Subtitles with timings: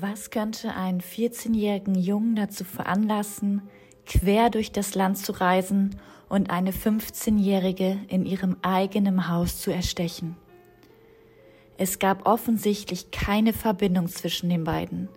[0.00, 3.62] Was könnte einen 14-jährigen Jungen dazu veranlassen,
[4.06, 5.96] quer durch das Land zu reisen
[6.28, 10.36] und eine 15-jährige in ihrem eigenen Haus zu erstechen?
[11.78, 15.08] Es gab offensichtlich keine Verbindung zwischen den beiden.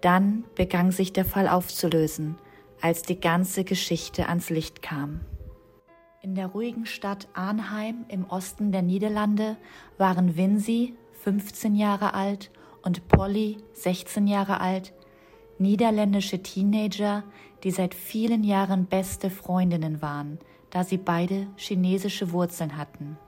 [0.00, 2.36] Dann begann sich der Fall aufzulösen,
[2.80, 5.20] als die ganze Geschichte ans Licht kam.
[6.20, 9.56] In der ruhigen Stadt Arnheim im Osten der Niederlande
[9.98, 12.50] waren Vinci, 15 Jahre alt,
[12.82, 14.92] und Polly, 16 Jahre alt,
[15.58, 17.24] niederländische Teenager,
[17.64, 20.38] die seit vielen Jahren beste Freundinnen waren,
[20.70, 23.18] da sie beide chinesische Wurzeln hatten.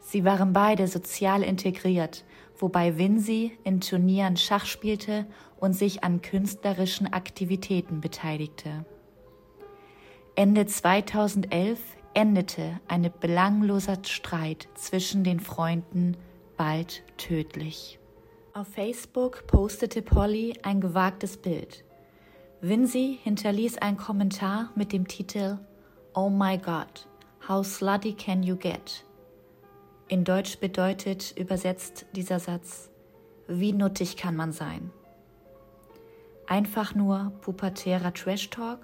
[0.00, 2.24] Sie waren beide sozial integriert,
[2.58, 5.26] wobei Vinci in Turnieren Schach spielte
[5.58, 8.84] und sich an künstlerischen Aktivitäten beteiligte.
[10.34, 11.78] Ende 2011
[12.14, 16.16] endete ein belangloser Streit zwischen den Freunden
[16.56, 17.99] bald tödlich.
[18.52, 21.84] Auf Facebook postete Polly ein gewagtes Bild.
[22.60, 25.58] Vinci hinterließ einen Kommentar mit dem Titel
[26.14, 27.06] Oh my God,
[27.48, 29.04] how slutty can you get?
[30.08, 32.90] In Deutsch bedeutet übersetzt dieser Satz,
[33.46, 34.90] wie nuttig kann man sein?
[36.48, 38.80] Einfach nur pubertärer Trash-Talk?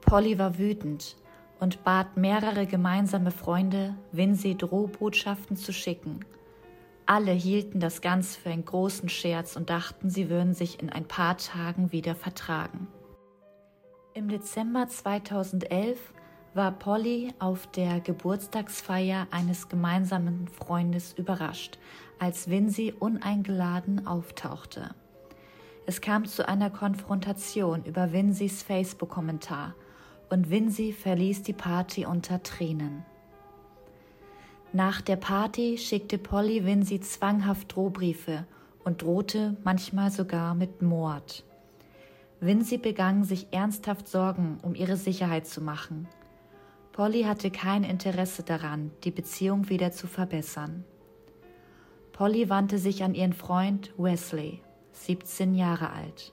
[0.00, 1.16] Polly war wütend
[1.58, 6.24] und bat mehrere gemeinsame Freunde, Vinci Drohbotschaften zu schicken–
[7.10, 11.08] alle hielten das Ganze für einen großen Scherz und dachten, sie würden sich in ein
[11.08, 12.86] paar Tagen wieder vertragen.
[14.14, 15.98] Im Dezember 2011
[16.54, 21.80] war Polly auf der Geburtstagsfeier eines gemeinsamen Freundes überrascht,
[22.20, 24.94] als Vinci uneingeladen auftauchte.
[25.86, 29.74] Es kam zu einer Konfrontation über Vincis Facebook-Kommentar
[30.28, 33.04] und Vinci verließ die Party unter Tränen.
[34.72, 38.46] Nach der Party schickte Polly Vinci zwanghaft Drohbriefe
[38.84, 41.44] und drohte manchmal sogar mit Mord.
[42.38, 46.06] Vinci begann sich ernsthaft Sorgen um ihre Sicherheit zu machen.
[46.92, 50.84] Polly hatte kein Interesse daran, die Beziehung wieder zu verbessern.
[52.12, 54.60] Polly wandte sich an ihren Freund Wesley,
[54.92, 56.32] 17 Jahre alt.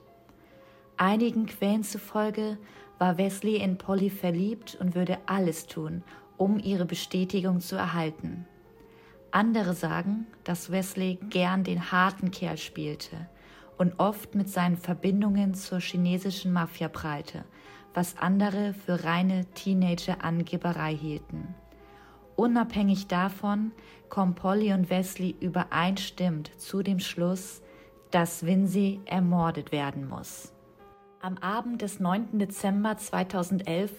[0.96, 2.56] Einigen Quellen zufolge
[2.98, 6.04] war Wesley in Polly verliebt und würde alles tun,
[6.38, 8.46] um ihre Bestätigung zu erhalten.
[9.30, 13.28] Andere sagen, dass Wesley gern den harten Kerl spielte
[13.76, 17.44] und oft mit seinen Verbindungen zur chinesischen Mafia prallte,
[17.92, 21.54] was andere für reine Teenager-Angeberei hielten.
[22.36, 23.72] Unabhängig davon
[24.08, 27.62] kommen Polly und Wesley übereinstimmend zu dem Schluss,
[28.10, 30.54] dass Vinci ermordet werden muss.
[31.20, 32.38] Am Abend des 9.
[32.38, 33.90] Dezember 2011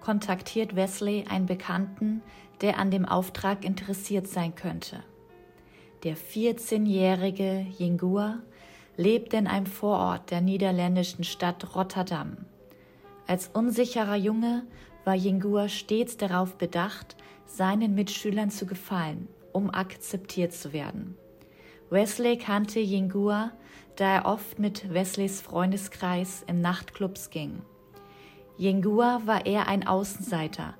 [0.00, 2.22] kontaktiert Wesley einen Bekannten,
[2.60, 5.02] der an dem Auftrag interessiert sein könnte.
[6.04, 8.38] Der 14-jährige Jingua
[8.96, 12.36] lebt in einem Vorort der niederländischen Stadt Rotterdam.
[13.26, 14.64] Als unsicherer Junge
[15.04, 17.16] war Jingua stets darauf bedacht,
[17.46, 21.16] seinen Mitschülern zu gefallen, um akzeptiert zu werden.
[21.90, 23.52] Wesley kannte Jingua,
[23.96, 27.62] da er oft mit Wesleys Freundeskreis in Nachtclubs ging.
[28.58, 30.74] Yengua war eher ein Außenseiter,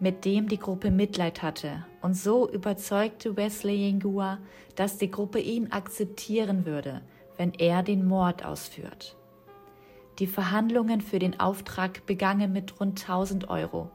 [0.00, 4.38] mit dem die Gruppe Mitleid hatte, und so überzeugte Wesley Yengua,
[4.74, 7.02] dass die Gruppe ihn akzeptieren würde,
[7.36, 9.16] wenn er den Mord ausführt.
[10.18, 13.90] Die Verhandlungen für den Auftrag begannen mit rund 1000 Euro,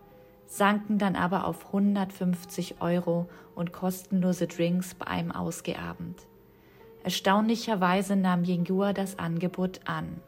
[0.46, 6.22] sanken dann aber auf 150 Euro und kostenlose Drinks bei einem Ausgeabend.
[7.04, 10.22] Erstaunlicherweise nahm Yengua das Angebot an.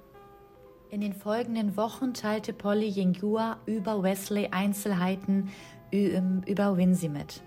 [0.91, 5.49] In den folgenden Wochen teilte Polly Yingua über Wesley Einzelheiten
[5.91, 7.41] über Windsey mit,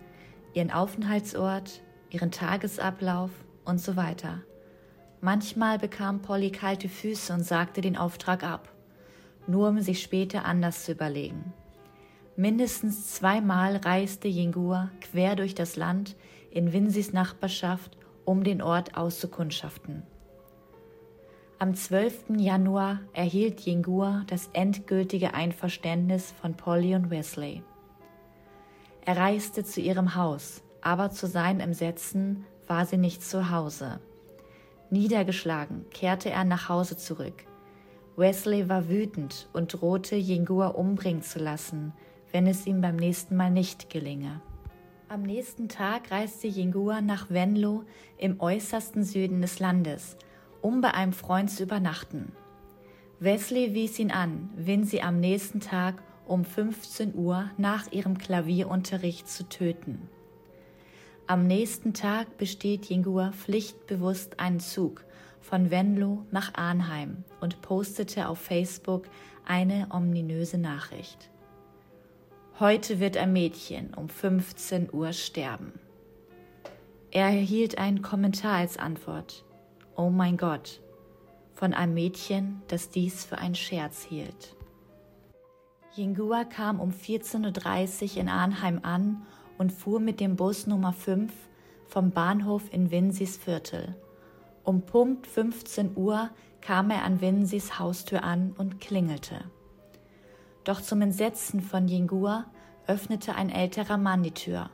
[0.54, 3.30] ihren Aufenthaltsort, ihren Tagesablauf
[3.64, 4.42] und so weiter.
[5.20, 8.72] Manchmal bekam Polly kalte Füße und sagte den Auftrag ab,
[9.46, 11.52] nur um sich später anders zu überlegen.
[12.36, 16.16] Mindestens zweimal reiste Yingua quer durch das Land
[16.50, 20.02] in Winseys Nachbarschaft, um den Ort auszukundschaften.
[21.60, 22.36] Am 12.
[22.36, 27.64] Januar erhielt Jingua das endgültige Einverständnis von Polly und Wesley.
[29.04, 33.98] Er reiste zu ihrem Haus, aber zu seinem Entsetzen war sie nicht zu Hause.
[34.90, 37.44] Niedergeschlagen kehrte er nach Hause zurück.
[38.16, 41.92] Wesley war wütend und drohte, Jingua umbringen zu lassen,
[42.30, 44.40] wenn es ihm beim nächsten Mal nicht gelinge.
[45.08, 47.82] Am nächsten Tag reiste Jingua nach Venlo
[48.16, 50.16] im äußersten Süden des Landes–
[50.62, 52.32] um bei einem Freund zu übernachten.
[53.20, 59.48] Wesley wies ihn an, Vinci am nächsten Tag um 15 Uhr nach ihrem Klavierunterricht zu
[59.48, 60.08] töten.
[61.26, 65.04] Am nächsten Tag besteht Jingua pflichtbewusst einen Zug
[65.40, 69.08] von Venlo nach Arnheim und postete auf Facebook
[69.46, 71.30] eine ominöse Nachricht.
[72.60, 75.72] Heute wird ein Mädchen um 15 Uhr sterben.
[77.10, 79.44] Er erhielt einen Kommentar als Antwort.
[80.00, 80.80] Oh mein Gott,
[81.54, 84.54] von einem Mädchen, das dies für einen Scherz hielt.
[85.92, 89.26] Jingua kam um 14.30 Uhr in Arnheim an
[89.58, 91.32] und fuhr mit dem Bus Nummer 5
[91.88, 93.96] vom Bahnhof in Winsis Viertel.
[94.62, 96.30] Um Punkt 15 Uhr
[96.60, 99.46] kam er an Winsis Haustür an und klingelte.
[100.62, 102.44] Doch zum Entsetzen von Jingua
[102.86, 104.70] öffnete ein älterer Mann die Tür.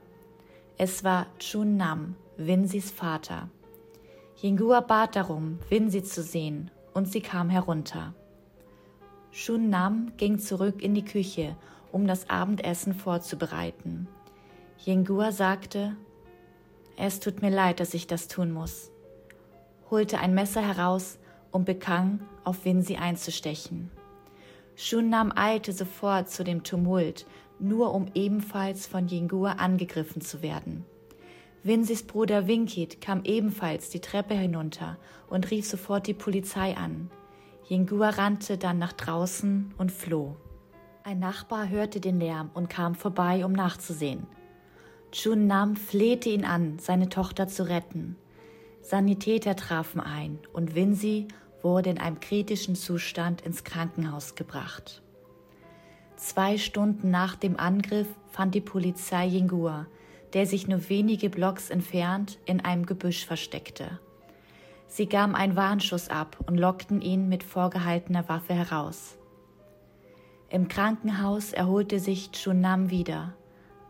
[0.76, 3.48] Es war Chun Nam, Winsis Vater.
[4.36, 8.14] Jingua bat darum, Winsi zu sehen, und sie kam herunter.
[9.30, 11.56] Chun Nam ging zurück in die Küche,
[11.92, 14.08] um das Abendessen vorzubereiten.
[14.78, 15.96] Jingua sagte,
[16.96, 18.90] es tut mir leid, dass ich das tun muss,
[19.90, 21.18] holte ein Messer heraus
[21.50, 23.90] und begann, auf Winsi einzustechen.
[24.76, 27.26] Shunnam eilte sofort zu dem Tumult,
[27.60, 30.84] nur um ebenfalls von Jingua angegriffen zu werden.
[31.66, 34.98] Winsis Bruder Winkit kam ebenfalls die Treppe hinunter
[35.30, 37.10] und rief sofort die Polizei an.
[37.66, 40.36] Jingua rannte dann nach draußen und floh.
[41.04, 44.26] Ein Nachbar hörte den Lärm und kam vorbei, um nachzusehen.
[45.10, 48.16] Chun Nam flehte ihn an, seine Tochter zu retten.
[48.82, 51.28] Sanitäter trafen ein und Winsi
[51.62, 55.00] wurde in einem kritischen Zustand ins Krankenhaus gebracht.
[56.16, 59.86] Zwei Stunden nach dem Angriff fand die Polizei Yingua,
[60.34, 63.98] der sich nur wenige Blocks entfernt in einem Gebüsch versteckte.
[64.86, 69.16] Sie gaben einen Warnschuss ab und lockten ihn mit vorgehaltener Waffe heraus.
[70.50, 73.34] Im Krankenhaus erholte sich Chunam wieder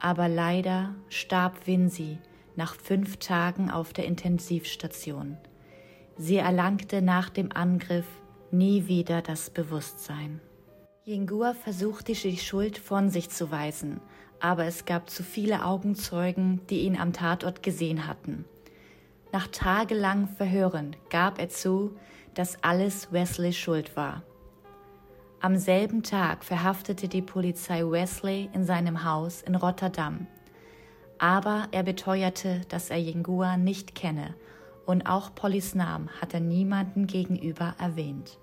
[0.04, 2.18] aber leider starb Winsi
[2.56, 5.38] nach fünf Tagen auf der Intensivstation.
[6.18, 8.04] Sie erlangte nach dem Angriff
[8.50, 10.42] nie wieder das Bewusstsein.
[11.04, 13.98] Jingua versuchte die Schuld von sich zu weisen,
[14.40, 18.44] aber es gab zu viele Augenzeugen, die ihn am Tatort gesehen hatten.
[19.32, 21.96] Nach tagelangen Verhören gab er zu,
[22.34, 24.22] dass alles Wesley Schuld war.
[25.40, 30.26] Am selben Tag verhaftete die Polizei Wesley in seinem Haus in Rotterdam.
[31.18, 34.34] Aber er beteuerte, dass er Jingua nicht kenne
[34.86, 38.38] und auch Pollys Namen hat er niemanden gegenüber erwähnt.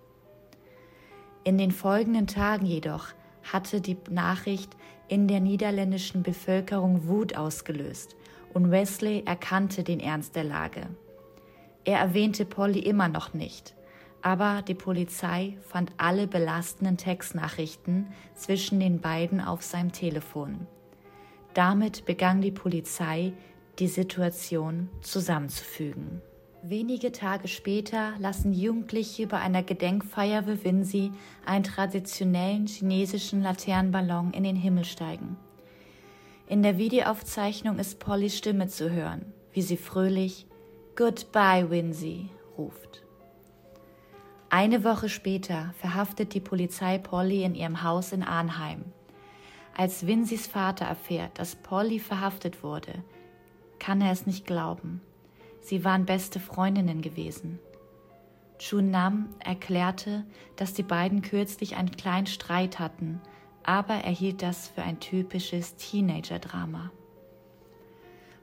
[1.43, 3.07] In den folgenden Tagen jedoch
[3.43, 4.75] hatte die Nachricht
[5.07, 8.15] in der niederländischen Bevölkerung Wut ausgelöst
[8.53, 10.87] und Wesley erkannte den Ernst der Lage.
[11.83, 13.75] Er erwähnte Polly immer noch nicht,
[14.21, 20.67] aber die Polizei fand alle belastenden Textnachrichten zwischen den beiden auf seinem Telefon.
[21.53, 23.33] Damit begann die Polizei,
[23.79, 26.21] die Situation zusammenzufügen.
[26.63, 31.11] Wenige Tage später lassen Jugendliche bei einer Gedenkfeier für Winsi
[31.43, 35.37] einen traditionellen chinesischen Laternenballon in den Himmel steigen.
[36.47, 40.45] In der Videoaufzeichnung ist Pollys Stimme zu hören, wie sie fröhlich
[40.95, 43.01] Goodbye, Winsi ruft.
[44.51, 48.83] Eine Woche später verhaftet die Polizei Polly in ihrem Haus in Arnheim.
[49.75, 53.03] Als Vincys Vater erfährt, dass Polly verhaftet wurde,
[53.79, 55.01] kann er es nicht glauben.
[55.61, 57.59] Sie waren beste Freundinnen gewesen.
[58.57, 60.25] Chun Nam erklärte,
[60.55, 63.21] dass die beiden kürzlich einen kleinen Streit hatten,
[63.63, 66.91] aber er hielt das für ein typisches Teenager-Drama.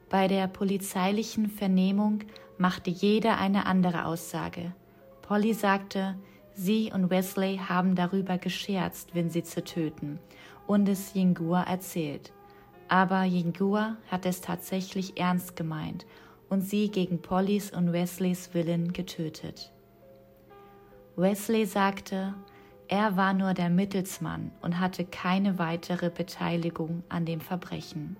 [0.08, 2.20] Bei der polizeilichen Vernehmung
[2.56, 4.72] machte jeder eine andere Aussage–
[5.28, 6.16] Polly sagte,
[6.54, 10.18] sie und Wesley haben darüber gescherzt, Vinci zu töten
[10.66, 12.32] und es Yingua erzählt.
[12.88, 16.06] Aber Yingua hat es tatsächlich ernst gemeint
[16.48, 19.72] und sie gegen Pollys und Wesleys Willen getötet.
[21.16, 22.34] Wesley sagte,
[22.86, 28.16] er war nur der Mittelsmann und hatte keine weitere Beteiligung an dem Verbrechen.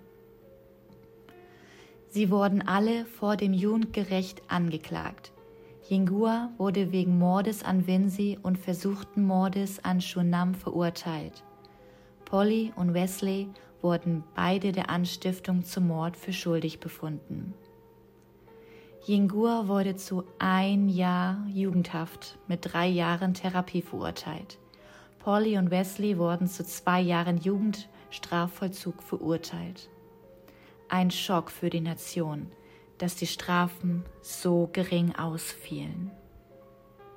[2.11, 5.33] Sie wurden alle vor dem Jugendgericht angeklagt.
[5.89, 11.45] Yingua wurde wegen Mordes an Vinci und versuchten Mordes an Shunam verurteilt.
[12.27, 13.49] Polly und Wesley
[13.81, 17.55] wurden beide der Anstiftung zum Mord für schuldig befunden.
[19.09, 24.59] Yingua wurde zu ein Jahr Jugendhaft mit drei Jahren Therapie verurteilt.
[25.19, 29.89] Polly und Wesley wurden zu zwei Jahren Jugendstrafvollzug verurteilt.
[30.91, 32.53] Ein Schock für die Nation,
[32.99, 36.11] dass die Strafen so gering ausfielen.